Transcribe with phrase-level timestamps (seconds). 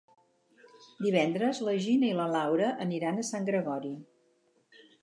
[1.07, 3.95] Divendres na Gina i na Laura aniran a Sant Gregori.